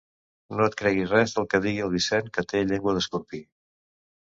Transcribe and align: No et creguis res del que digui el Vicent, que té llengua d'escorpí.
No 0.59 0.63
et 0.69 0.75
creguis 0.79 1.11
res 1.15 1.35
del 1.35 1.47
que 1.51 1.61
digui 1.67 1.85
el 1.89 1.93
Vicent, 1.97 2.33
que 2.39 2.47
té 2.55 2.65
llengua 2.73 2.99
d'escorpí. 2.99 3.45